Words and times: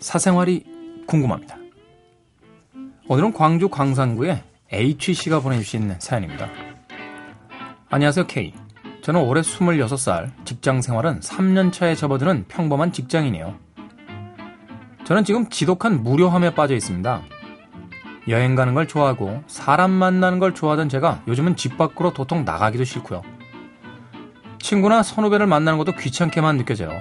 사생활이 0.00 0.64
궁금합니다. 1.06 1.56
오늘은 3.06 3.32
광주 3.32 3.68
광산구에 3.68 4.42
H씨가 4.72 5.38
보내주신 5.38 5.94
사연입니다. 6.00 6.48
안녕하세요, 7.88 8.26
K. 8.26 8.52
저는 9.02 9.20
올해 9.20 9.42
26살, 9.42 10.32
직장 10.44 10.82
생활은 10.82 11.20
3년차에 11.20 11.96
접어드는 11.96 12.46
평범한 12.48 12.90
직장인이에요. 12.90 13.56
저는 15.04 15.22
지금 15.22 15.48
지독한 15.48 16.02
무료함에 16.02 16.52
빠져 16.56 16.74
있습니다. 16.74 17.22
여행 18.26 18.56
가는 18.56 18.74
걸 18.74 18.88
좋아하고 18.88 19.44
사람 19.46 19.92
만나는 19.92 20.40
걸 20.40 20.54
좋아하던 20.54 20.88
제가 20.88 21.22
요즘은 21.28 21.54
집 21.54 21.78
밖으로 21.78 22.12
도통 22.12 22.44
나가기도 22.44 22.82
싫고요. 22.82 23.22
친구나 24.58 25.04
선후배를 25.04 25.46
만나는 25.46 25.78
것도 25.78 25.92
귀찮게만 25.92 26.56
느껴져요. 26.56 27.00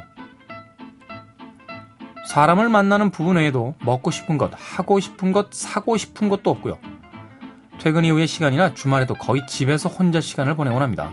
사람을 2.28 2.70
만나는 2.70 3.12
부분 3.12 3.38
외에도 3.38 3.76
먹고 3.80 4.12
싶은 4.12 4.38
것, 4.38 4.52
하고 4.56 5.00
싶은 5.00 5.32
것, 5.32 5.54
사고 5.54 5.96
싶은 5.98 6.30
것도 6.30 6.50
없고요. 6.50 6.78
퇴근 7.80 8.04
이후의 8.06 8.28
시간이나 8.28 8.74
주말에도 8.74 9.14
거의 9.14 9.46
집에서 9.48 9.90
혼자 9.90 10.22
시간을 10.22 10.56
보내곤 10.56 10.82
합니다. 10.82 11.12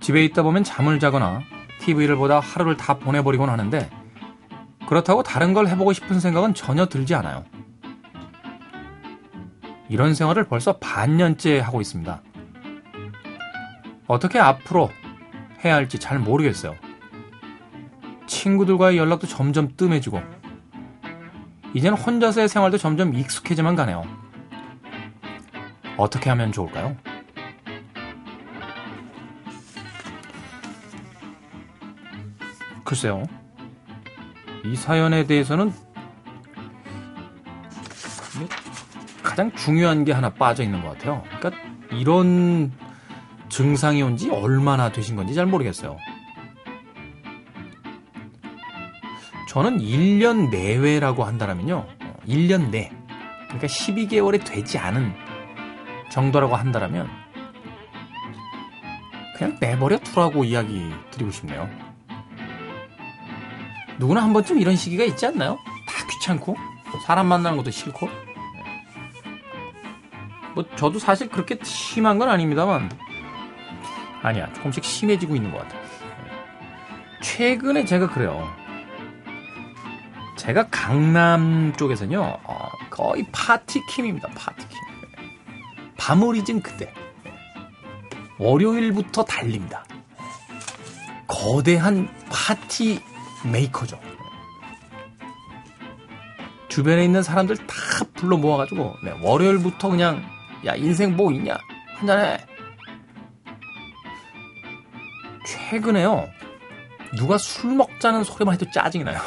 집에 0.00 0.24
있다 0.24 0.42
보면 0.42 0.64
잠을 0.64 0.98
자거나 0.98 1.42
TV를 1.80 2.16
보다 2.16 2.40
하루를 2.40 2.76
다 2.76 2.94
보내버리곤 2.98 3.48
하는데 3.48 3.90
그렇다고 4.88 5.22
다른 5.22 5.52
걸 5.52 5.68
해보고 5.68 5.92
싶은 5.92 6.20
생각은 6.20 6.54
전혀 6.54 6.86
들지 6.86 7.14
않아요. 7.14 7.44
이런 9.88 10.14
생활을 10.14 10.44
벌써 10.44 10.78
반년째 10.78 11.60
하고 11.60 11.80
있습니다. 11.80 12.22
어떻게 14.06 14.38
앞으로 14.38 14.90
해야 15.64 15.74
할지 15.74 15.98
잘 15.98 16.18
모르겠어요. 16.18 16.74
친구들과의 18.50 18.96
연락도 18.96 19.26
점점 19.26 19.72
뜸해지고, 19.76 20.22
이제는 21.74 21.98
혼자서의 21.98 22.48
생활도 22.48 22.78
점점 22.78 23.12
익숙해져만 23.12 23.74
가네요. 23.74 24.04
어떻게 25.96 26.30
하면 26.30 26.52
좋을까요? 26.52 26.96
글쎄요. 32.84 33.24
이 34.64 34.76
사연에 34.76 35.26
대해서는 35.26 35.72
가장 39.24 39.50
중요한 39.56 40.04
게 40.04 40.12
하나 40.12 40.30
빠져 40.32 40.62
있는 40.62 40.82
것 40.82 40.90
같아요. 40.90 41.24
그러니까 41.40 41.50
이런 41.90 42.70
증상이 43.48 44.02
온 44.02 44.16
지 44.16 44.30
얼마나 44.30 44.92
되신 44.92 45.16
건지 45.16 45.34
잘 45.34 45.46
모르겠어요. 45.46 45.96
저는 49.56 49.78
1년 49.78 50.50
내외라고 50.50 51.24
한다면요. 51.24 51.86
1년 52.28 52.68
내. 52.68 52.92
그러니까 53.44 53.66
12개월이 53.66 54.44
되지 54.44 54.76
않은 54.76 55.14
정도라고 56.10 56.56
한다면 56.56 57.08
그냥 59.34 59.56
내버려 59.58 59.96
두라고 60.00 60.44
이야기 60.44 60.90
드리고 61.10 61.30
싶네요. 61.30 61.70
누구나 63.98 64.22
한 64.22 64.34
번쯤 64.34 64.60
이런 64.60 64.76
시기가 64.76 65.04
있지 65.04 65.24
않나요? 65.24 65.56
다 65.88 66.06
귀찮고 66.10 66.54
사람 67.06 67.26
만나는 67.26 67.56
것도 67.56 67.70
싫고 67.70 68.10
뭐 70.54 70.64
저도 70.76 70.98
사실 70.98 71.30
그렇게 71.30 71.58
심한 71.62 72.18
건 72.18 72.28
아닙니다만 72.28 72.90
아니야 74.20 74.52
조금씩 74.52 74.84
심해지고 74.84 75.34
있는 75.34 75.50
것 75.50 75.62
같아요. 75.62 75.80
최근에 77.22 77.86
제가 77.86 78.10
그래요. 78.10 78.65
제가 80.46 80.68
강남 80.70 81.72
쪽에서는요, 81.76 82.38
어, 82.44 82.68
거의 82.88 83.26
파티킴입니다, 83.32 84.28
파티킴. 84.28 84.78
잊은 86.36 86.62
그때. 86.62 86.94
월요일부터 88.38 89.24
달립니다. 89.24 89.84
거대한 91.26 92.08
파티 92.30 93.00
메이커죠. 93.50 93.98
주변에 96.68 97.04
있는 97.04 97.24
사람들 97.24 97.56
다 97.66 97.74
불러 98.14 98.36
모아가지고, 98.36 98.94
네, 99.02 99.18
월요일부터 99.20 99.88
그냥, 99.88 100.22
야, 100.64 100.76
인생 100.76 101.16
뭐 101.16 101.32
있냐? 101.32 101.58
한잔해. 101.96 102.38
최근에요, 105.44 106.28
누가 107.16 107.36
술 107.36 107.74
먹자는 107.74 108.22
소리만 108.22 108.54
해도 108.54 108.70
짜증이 108.70 109.02
나요. 109.02 109.18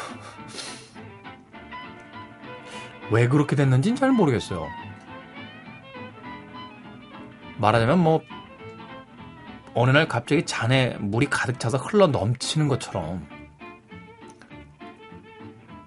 왜 3.10 3.28
그렇게 3.28 3.56
됐는지는 3.56 3.96
잘 3.96 4.12
모르겠어요. 4.12 4.66
말하자면 7.58 7.98
뭐 7.98 8.22
어느 9.74 9.90
날 9.90 10.08
갑자기 10.08 10.44
잔에 10.44 10.96
물이 10.98 11.26
가득 11.26 11.60
차서 11.60 11.78
흘러 11.78 12.06
넘치는 12.06 12.68
것처럼 12.68 13.26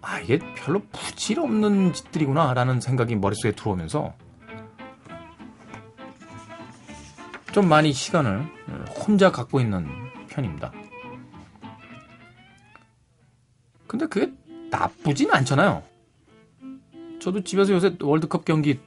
아 0.02 0.20
이게 0.20 0.40
별로 0.56 0.82
부질없는 0.92 1.94
짓들이구나라는 1.94 2.82
생각이 2.82 3.16
머릿속에 3.16 3.54
들어오면서 3.54 4.14
좀 7.52 7.70
많이 7.70 7.94
시간을 7.94 8.46
혼자 8.98 9.32
갖고 9.32 9.60
있는 9.60 9.88
편입니다. 10.30 10.72
근데 13.88 14.08
그게 14.08 14.32
나쁘진 14.72 15.32
않잖아요. 15.32 15.84
저도 17.24 17.42
집에서 17.42 17.72
요새 17.72 17.96
월드컵 18.02 18.44
경기 18.44 18.80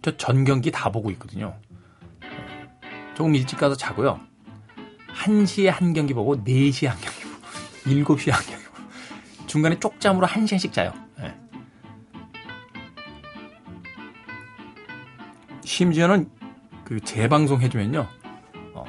저 0.00 0.16
전 0.16 0.44
경기 0.44 0.70
다 0.70 0.90
보고 0.90 1.10
있거든요. 1.10 1.54
조금 3.14 3.34
일찍 3.34 3.58
가서 3.58 3.74
자고요. 3.76 4.18
1시에 5.22 5.66
한 5.66 5.92
경기 5.92 6.14
보고 6.14 6.42
4시에 6.42 6.86
한 6.86 6.96
경기 6.98 7.24
보고 7.24 8.16
7시에 8.16 8.30
한 8.30 8.42
경기 8.46 8.64
보고 8.64 8.78
중간에 9.46 9.78
쪽잠으로 9.78 10.26
1시간씩 10.26 10.72
자요. 10.72 10.94
네. 11.18 11.34
심지어는 15.64 16.30
그 16.84 17.00
재방송 17.00 17.60
해주면요. 17.60 18.06
어, 18.72 18.84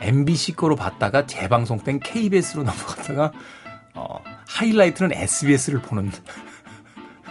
MBC 0.00 0.52
거로 0.52 0.76
봤다가 0.76 1.26
재방송 1.26 1.80
땐 1.80 1.98
KBS로 1.98 2.62
넘어갔다가 2.62 3.32
어, 3.94 4.22
하이라이트는 4.46 5.12
SBS를 5.12 5.82
보는 5.82 6.12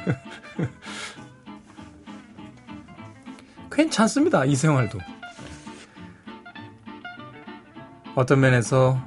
괜찮습니다. 3.72 4.46
이 4.46 4.56
생활도. 4.56 5.00
어떤 8.16 8.40
면에서 8.40 9.00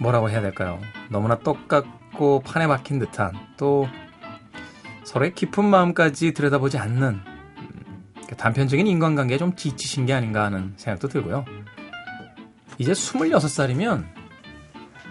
뭐라고 0.00 0.30
해야 0.30 0.40
될까요? 0.40 0.80
너무나 1.10 1.38
똑같고 1.38 2.40
판에 2.40 2.66
박힌 2.66 2.98
듯한 2.98 3.32
또 3.56 3.88
서로의 5.04 5.34
깊은 5.34 5.64
마음까지 5.64 6.32
들여다보지 6.32 6.78
않는 6.78 7.20
그 8.28 8.36
단편적인 8.36 8.86
인간관계에 8.86 9.38
좀 9.38 9.56
지치신 9.56 10.06
게 10.06 10.12
아닌가 10.12 10.44
하는 10.44 10.74
생각도 10.76 11.08
들고요. 11.08 11.44
이제 12.78 12.92
26살이면 12.92 14.04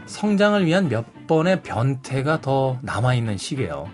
성장을 0.05 0.65
위한 0.65 0.87
몇 0.87 1.27
번의 1.27 1.63
변태가 1.63 2.41
더 2.41 2.79
남아있는 2.81 3.37
시기예요. 3.37 3.89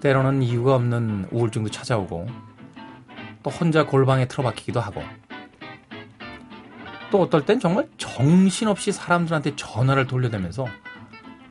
때로는 0.00 0.42
이유가 0.42 0.74
없는 0.74 1.28
우울증도 1.30 1.70
찾아오고 1.70 2.26
또 3.42 3.50
혼자 3.50 3.86
골방에 3.86 4.28
틀어박히기도 4.28 4.80
하고 4.80 5.02
또 7.10 7.22
어떨 7.22 7.44
땐 7.44 7.58
정말 7.58 7.88
정신없이 7.98 8.92
사람들한테 8.92 9.56
전화를 9.56 10.06
돌려대면서 10.06 10.66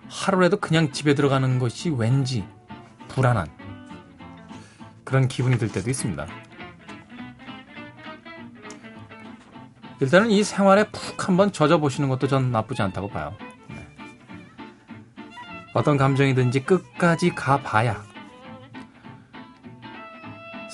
하루라도 0.09 0.57
그냥 0.57 0.91
집에 0.91 1.13
들어가는 1.13 1.59
것이 1.59 1.89
왠지 1.89 2.45
불안한 3.09 3.47
그런 5.03 5.27
기분이 5.27 5.57
들 5.57 5.71
때도 5.71 5.89
있습니다. 5.89 6.27
일단은 10.01 10.31
이 10.31 10.43
생활에 10.43 10.85
푹 10.91 11.27
한번 11.27 11.51
젖어보시는 11.51 12.07
것도 12.09 12.27
전 12.27 12.51
나쁘지 12.51 12.81
않다고 12.81 13.09
봐요. 13.09 13.35
네. 13.67 13.85
어떤 15.73 15.97
감정이든지 15.97 16.63
끝까지 16.63 17.35
가봐야 17.35 18.08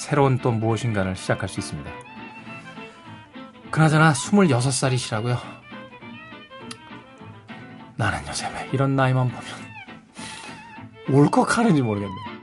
새로운 0.05 0.37
또 0.37 0.51
무엇인가를 0.51 1.15
시작할 1.15 1.49
수 1.49 1.59
있습니다. 1.59 1.89
그나저나 3.71 4.13
26살이시라고요? 4.13 5.35
나는 7.95 8.27
요새 8.27 8.47
왜 8.53 8.69
이런 8.71 8.95
나이만 8.95 9.29
보면 9.29 9.43
울컥하는지 11.09 11.81
모르겠네. 11.81 12.34